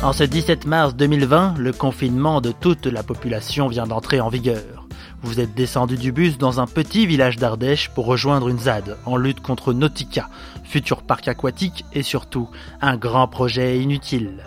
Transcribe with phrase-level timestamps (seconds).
[0.00, 4.86] En ce 17 mars 2020, le confinement de toute la population vient d'entrer en vigueur.
[5.22, 9.16] Vous êtes descendu du bus dans un petit village d'Ardèche pour rejoindre une ZAD en
[9.16, 10.28] lutte contre Nautica,
[10.62, 12.48] futur parc aquatique et surtout
[12.80, 14.44] un grand projet inutile.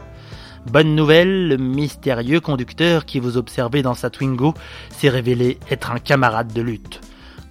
[0.72, 4.54] Bonne nouvelle, le mystérieux conducteur qui vous observait dans sa Twingo
[4.90, 7.02] s'est révélé être un camarade de lutte.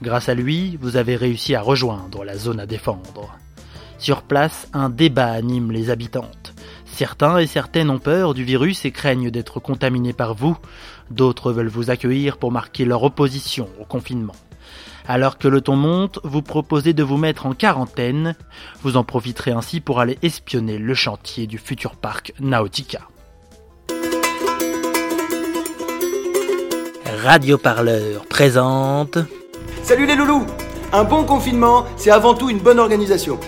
[0.00, 3.36] Grâce à lui, vous avez réussi à rejoindre la zone à défendre.
[3.98, 6.54] Sur place, un débat anime les habitantes.
[6.92, 10.56] Certains et certaines ont peur du virus et craignent d'être contaminés par vous.
[11.10, 14.34] D'autres veulent vous accueillir pour marquer leur opposition au confinement.
[15.08, 18.36] Alors que le ton monte, vous proposez de vous mettre en quarantaine.
[18.82, 23.08] Vous en profiterez ainsi pour aller espionner le chantier du futur parc Nautica.
[27.24, 29.18] Radio Parleur présente.
[29.82, 30.46] Salut les loulous
[30.92, 33.38] Un bon confinement, c'est avant tout une bonne organisation.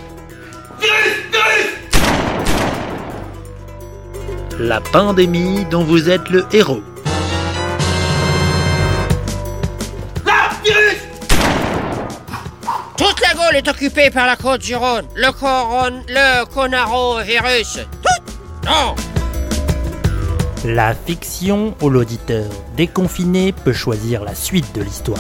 [4.65, 6.85] La pandémie dont vous êtes le héros.
[12.97, 15.07] Toute la Gaule est occupée par la côte du Rhône.
[15.17, 16.05] Le coron...
[16.07, 17.81] le conarovirus.
[18.05, 18.95] Tout Non
[20.65, 25.19] La fiction où l'auditeur déconfiné peut choisir la suite de l'histoire.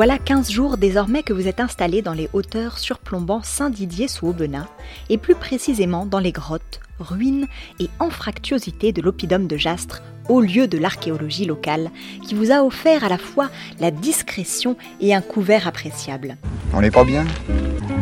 [0.00, 4.64] Voilà 15 jours désormais que vous êtes installé dans les hauteurs surplombant Saint-Didier sous Aubenas,
[5.10, 7.46] et plus précisément dans les grottes, ruines
[7.80, 11.90] et anfractuosités de l'oppidum de Jastre, au lieu de l'archéologie locale,
[12.26, 16.38] qui vous a offert à la fois la discrétion et un couvert appréciable.
[16.72, 17.26] On n'est pas bien?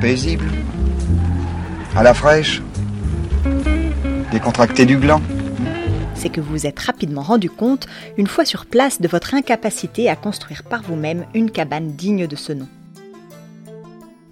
[0.00, 0.46] Paisible?
[1.96, 2.62] À la fraîche?
[4.30, 5.20] Décontracté du gland
[6.18, 7.86] c'est que vous vous êtes rapidement rendu compte,
[8.16, 12.36] une fois sur place, de votre incapacité à construire par vous-même une cabane digne de
[12.36, 12.66] ce nom.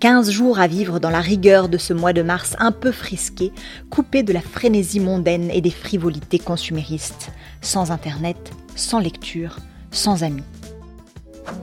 [0.01, 3.53] 15 jours à vivre dans la rigueur de ce mois de mars un peu frisqué,
[3.89, 7.31] coupé de la frénésie mondaine et des frivolités consuméristes,
[7.63, 9.57] sans internet, sans lecture,
[9.91, 10.43] sans amis.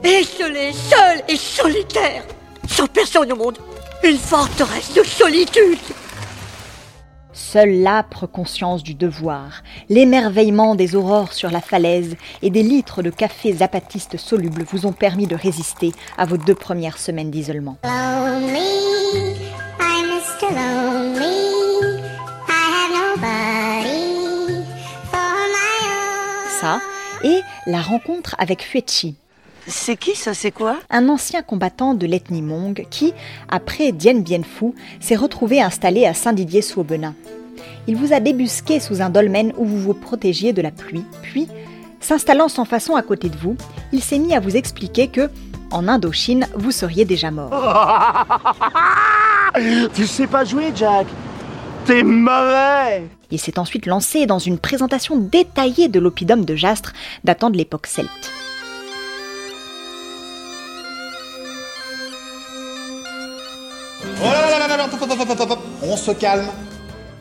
[0.03, 2.23] Isolé, seul et solitaire,
[2.67, 3.57] sans personne au monde,
[4.03, 5.77] une forteresse de solitude.
[7.53, 13.11] Seule l'âpre conscience du devoir, l'émerveillement des aurores sur la falaise et des litres de
[13.11, 17.77] café zapatistes solubles vous ont permis de résister à vos deux premières semaines d'isolement.
[26.59, 26.81] Ça,
[27.23, 29.13] et la rencontre avec Fuechi,
[29.67, 30.77] c'est qui ça, c'est quoi?
[30.89, 33.13] Un ancien combattant de l'ethnie Mong qui,
[33.47, 37.13] après Dien Bien Phu, s'est retrouvé installé à Saint-Didier-sous-Aubenas.
[37.87, 41.47] Il vous a débusqué sous un dolmen où vous vous protégiez de la pluie, puis,
[41.99, 43.55] s'installant sans façon à côté de vous,
[43.91, 45.29] il s'est mis à vous expliquer que,
[45.71, 47.51] en Indochine, vous seriez déjà mort.
[49.95, 51.07] tu sais pas jouer, Jack
[51.85, 56.93] T'es mauvais Il s'est ensuite lancé dans une présentation détaillée de l'oppidum de Jastre
[57.25, 58.31] datant de l'époque celte.
[65.81, 66.47] On se calme.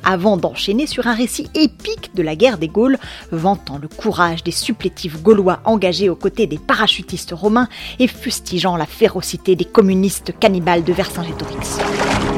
[0.05, 2.99] Avant d'enchaîner sur un récit épique de la guerre des Gaules,
[3.31, 7.69] vantant le courage des supplétifs gaulois engagés aux côtés des parachutistes romains
[7.99, 11.79] et fustigeant la férocité des communistes cannibales de Vercingétorix.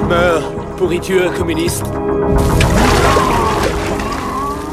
[0.08, 1.84] Meurs, pourriture communiste?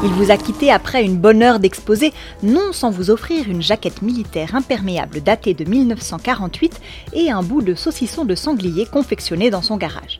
[0.04, 4.02] Il vous a quitté après une bonne heure d'exposé, non sans vous offrir une jaquette
[4.02, 6.80] militaire imperméable datée de 1948
[7.12, 10.18] et un bout de saucisson de sanglier confectionné dans son garage.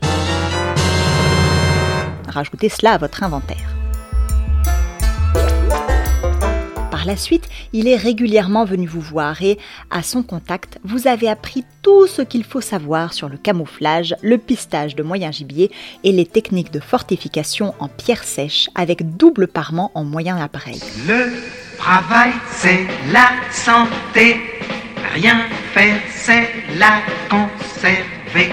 [2.33, 3.75] Rajoutez cela à votre inventaire.
[6.89, 9.59] Par la suite, il est régulièrement venu vous voir et,
[9.91, 14.37] à son contact, vous avez appris tout ce qu'il faut savoir sur le camouflage, le
[14.37, 15.69] pistage de moyen gibier
[16.05, 20.79] et les techniques de fortification en pierre sèche avec double parement en moyen appareil.
[21.05, 21.33] Le
[21.77, 24.37] travail, c'est la santé.
[25.13, 25.41] Rien
[25.73, 26.47] faire, c'est
[26.77, 28.49] la conserver.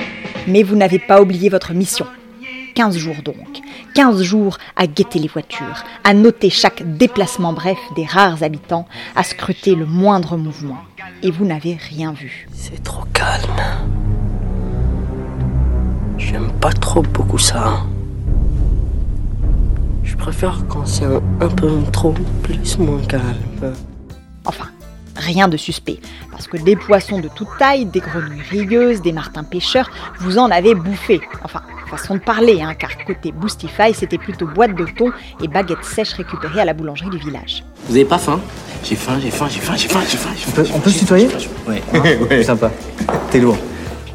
[0.48, 2.06] Mais vous n'avez pas oublié votre mission.
[2.74, 3.60] 15 jours donc.
[3.94, 9.22] 15 jours à guetter les voitures, à noter chaque déplacement bref des rares habitants, à
[9.22, 10.78] scruter le moindre mouvement.
[11.22, 12.48] Et vous n'avez rien vu.
[12.52, 13.60] C'est trop calme.
[16.18, 17.80] J'aime pas trop beaucoup ça.
[20.04, 23.74] Je préfère quand c'est un, peu trop plus moins calme.
[24.44, 24.66] Enfin,
[25.16, 25.98] rien de suspect,
[26.30, 30.50] parce que des poissons de toute taille, des grenouilles rigueuses, des martins pêcheurs, vous en
[30.50, 31.20] avez bouffé.
[31.44, 35.10] Enfin, façon de parler, hein, car côté Boostify, c'était plutôt boîte de thon
[35.42, 37.64] et baguettes sèches récupérées à la boulangerie du village.
[37.88, 38.40] Vous avez pas faim?
[38.84, 40.30] J'ai faim, j'ai faim, j'ai faim, j'ai faim, j'ai faim.
[40.48, 41.28] On peut, faim, on peut se tutoyer?
[41.68, 41.82] Ouais,
[42.30, 42.42] ouais.
[42.42, 42.70] sympa.
[43.30, 43.58] T'es lourd.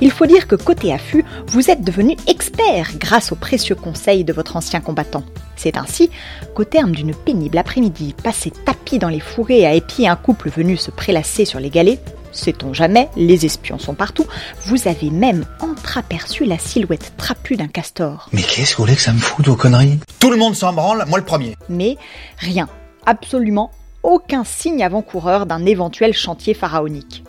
[0.01, 4.33] Il faut dire que côté affût, vous êtes devenu expert grâce aux précieux conseils de
[4.33, 5.23] votre ancien combattant.
[5.55, 6.09] C'est ainsi
[6.53, 10.75] qu'au terme d'une pénible après-midi passée tapis dans les fourrés à épier un couple venu
[10.75, 11.99] se prélasser sur les galets,
[12.35, 14.25] sait-on jamais, les espions sont partout,
[14.65, 18.29] vous avez même entreaperçu la silhouette trapue d'un castor.
[18.33, 19.99] Mais qu'est-ce que vous voulez que ça me foute vos conneries?
[20.19, 21.55] Tout le monde s'en branle, moi le premier.
[21.69, 21.97] Mais
[22.37, 22.67] rien,
[23.05, 23.71] absolument
[24.03, 27.23] aucun signe avant-coureur d'un éventuel chantier pharaonique.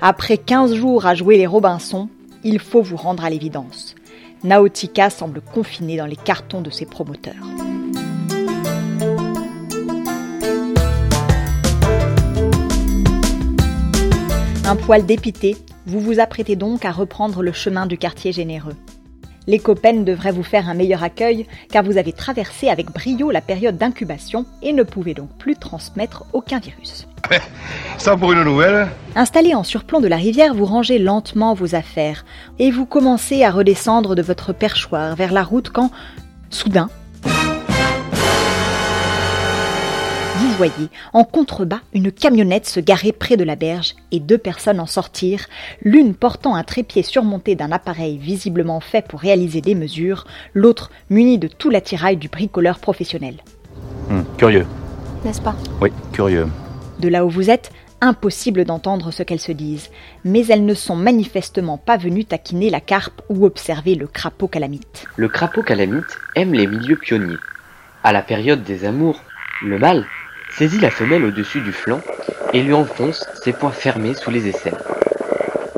[0.00, 2.08] Après 15 jours à jouer les Robinson,
[2.44, 3.94] il faut vous rendre à l'évidence.
[4.44, 7.34] Nautica semble confiné dans les cartons de ses promoteurs.
[14.68, 18.74] Un poil dépité, vous vous apprêtez donc à reprendre le chemin du quartier généreux.
[19.46, 23.40] Les copains devraient vous faire un meilleur accueil car vous avez traversé avec brio la
[23.40, 27.06] période d'incubation et ne pouvez donc plus transmettre aucun virus.
[27.96, 32.24] Ça pour une nouvelle Installé en surplomb de la rivière, vous rangez lentement vos affaires
[32.58, 35.92] et vous commencez à redescendre de votre perchoir vers la route quand,
[36.50, 36.90] soudain,
[40.56, 44.86] voyez en contrebas une camionnette se garer près de la berge et deux personnes en
[44.86, 45.46] sortir,
[45.82, 51.38] l'une portant un trépied surmonté d'un appareil visiblement fait pour réaliser des mesures, l'autre munie
[51.38, 53.36] de tout l'attirail du bricoleur professionnel.
[54.10, 54.66] Hum, curieux.
[55.24, 55.54] N'est-ce pas?
[55.82, 56.46] Oui, curieux.
[57.00, 57.70] De là où vous êtes,
[58.00, 59.90] impossible d'entendre ce qu'elles se disent,
[60.24, 65.04] mais elles ne sont manifestement pas venues taquiner la carpe ou observer le crapaud calamite.
[65.16, 67.36] Le crapaud calamite aime les milieux pionniers.
[68.02, 69.20] À la période des amours,
[69.62, 70.06] le mâle
[70.56, 72.00] saisit la femelle au-dessus du flanc
[72.52, 74.78] et lui enfonce ses poings fermés sous les aisselles.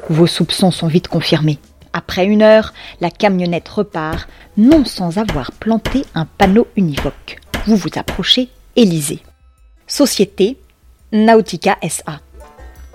[0.09, 1.59] Vos soupçons sont vite confirmés.
[1.93, 7.39] Après une heure, la camionnette repart, non sans avoir planté un panneau univoque.
[7.67, 9.21] Vous vous approchez et lisez.
[9.87, 10.59] Société
[11.13, 12.21] Nautica SA.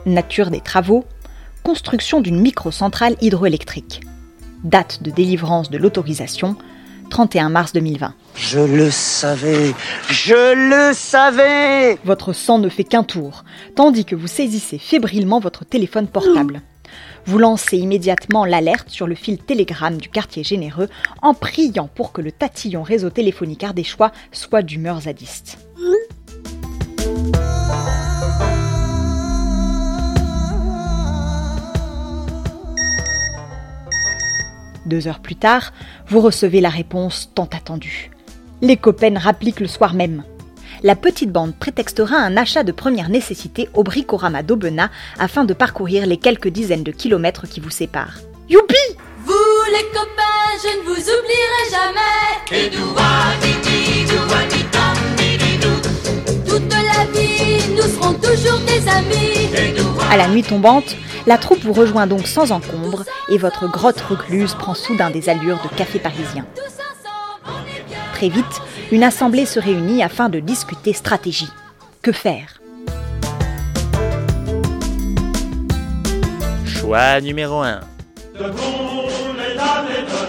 [0.05, 1.05] Nature des travaux.
[1.63, 4.01] Construction d'une microcentrale hydroélectrique.
[4.63, 6.55] Date de délivrance de l'autorisation
[7.09, 8.13] 31 mars 2020.
[8.35, 9.73] Je le savais,
[10.09, 13.43] je le savais Votre sang ne fait qu'un tour,
[13.75, 16.61] tandis que vous saisissez fébrilement votre téléphone portable.
[17.25, 20.89] Vous lancez immédiatement l'alerte sur le fil télégramme du quartier généreux
[21.21, 25.57] en priant pour que le tatillon réseau téléphonique ardéchois soit d'humeur zadiste.
[34.85, 35.71] Deux heures plus tard,
[36.07, 38.11] vous recevez la réponse tant attendue.
[38.61, 40.23] Les copains rappliquent le soir même.
[40.83, 46.05] La petite bande prétextera un achat de première nécessité au bricorama d'Aubenas afin de parcourir
[46.05, 48.19] les quelques dizaines de kilomètres qui vous séparent.
[48.49, 48.75] Youpi
[49.25, 49.33] Vous
[49.71, 52.33] les copains, je ne vous oublierai jamais.
[52.51, 52.69] Et
[56.45, 59.49] Toute la vie, nous serons toujours des amis.
[60.11, 64.55] À la nuit tombante, la troupe vous rejoint donc sans encombre et votre grotte recluse
[64.55, 66.45] prend soudain des allures de café parisien.
[68.13, 71.49] Très vite, une assemblée se réunit afin de discuter stratégie.
[72.01, 72.59] Que faire?
[76.65, 77.79] Choix numéro 1.
[78.37, 78.57] Debout
[79.37, 80.23] les damnés de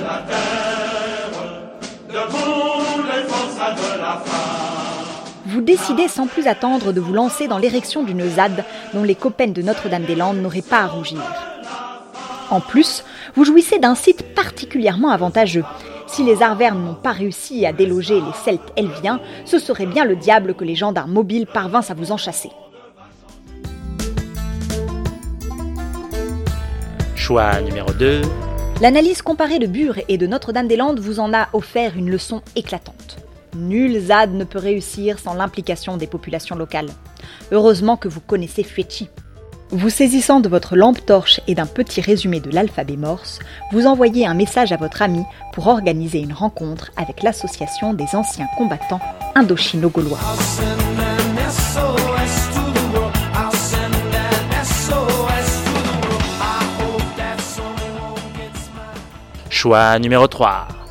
[5.46, 9.48] Vous décidez sans plus attendre de vous lancer dans l'érection d'une ZAD dont les copains
[9.48, 11.20] de Notre-Dame-des-Landes n'auraient pas à rougir.
[12.50, 15.64] En plus, vous jouissez d'un site particulièrement avantageux.
[16.06, 20.16] Si les Arvernes n'ont pas réussi à déloger les Celtes elviens, ce serait bien le
[20.16, 22.50] diable que les gendarmes mobiles parvinssent à vous enchasser.
[27.14, 28.22] Choix numéro 2.
[28.80, 33.03] L'analyse comparée de Bure et de Notre-Dame-des-Landes vous en a offert une leçon éclatante.
[33.54, 36.90] Nul ZAD ne peut réussir sans l'implication des populations locales.
[37.52, 39.08] Heureusement que vous connaissez Fuechi.
[39.70, 43.38] Vous saisissant de votre lampe torche et d'un petit résumé de l'alphabet morse,
[43.72, 48.48] vous envoyez un message à votre ami pour organiser une rencontre avec l'association des anciens
[48.56, 49.00] combattants
[49.34, 50.18] indochino-gaulois.
[59.48, 60.83] Choix numéro 3.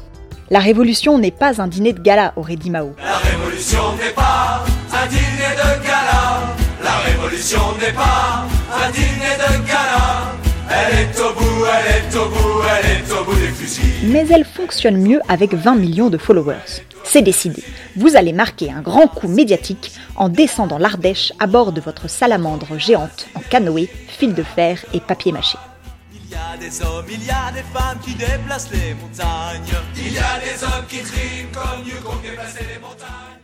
[0.53, 2.93] La révolution n'est pas un dîner de gala, aurait dit Mao.
[3.03, 6.43] La révolution n'est pas un dîner de gala.
[6.83, 10.35] La révolution n'est pas un dîner de gala.
[10.69, 14.11] Elle est au bout, elle est au bout, elle est au bout des fusils.
[14.11, 16.83] Mais elle fonctionne mieux avec 20 millions de followers.
[17.03, 17.63] C'est décidé.
[17.95, 22.77] Vous allez marquer un grand coup médiatique en descendant l'Ardèche à bord de votre salamandre
[22.77, 25.57] géante en canoë, fil de fer et papier mâché.
[26.33, 29.61] Il y a des hommes, il y a des femmes qui déplacent les montagnes.
[29.95, 33.37] Il y a des hommes qui triment comme Newcombe déplacer les montagnes.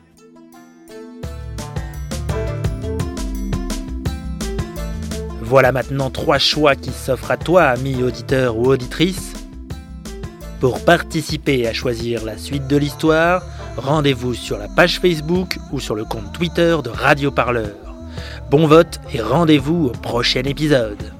[5.39, 9.33] Voilà maintenant trois choix qui s'offrent à toi, ami auditeur ou auditrice.
[10.59, 13.43] Pour participer à choisir la suite de l'histoire,
[13.77, 17.75] rendez-vous sur la page Facebook ou sur le compte Twitter de Radio Parleur.
[18.49, 21.18] Bon vote et rendez-vous au prochain épisode.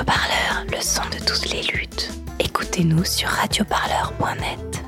[0.00, 2.10] Radio Parleur, le son de toutes les luttes.
[2.38, 4.82] Écoutez-nous sur radioparleur.net.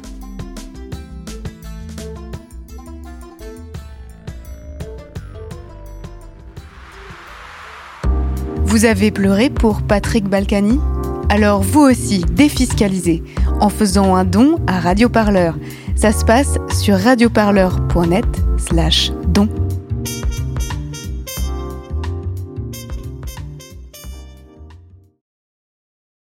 [8.65, 10.81] Vous avez pleuré pour Patrick Balkany?
[11.29, 13.23] Alors vous aussi, défiscalisez
[13.61, 15.59] en faisant un don à Radio Parleur.
[15.95, 18.25] Ça se passe sur radioparleur.net
[18.57, 19.49] slash don.